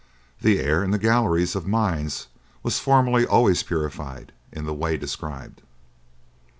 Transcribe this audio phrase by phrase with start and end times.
[0.41, 2.25] The air in the galleries of mines
[2.63, 5.61] was formerly always purified in the way described.